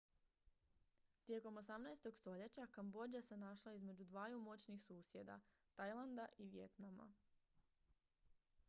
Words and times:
tijekom 1.25 1.55
18. 1.61 2.11
stoljeća 2.11 2.65
kambodža 2.71 3.21
se 3.21 3.37
našla 3.37 3.73
između 3.73 4.05
dvaju 4.05 4.39
moćnih 4.39 4.83
susjeda 4.83 5.39
tajlanda 5.75 6.27
i 6.37 6.47
vijetnama 6.49 7.11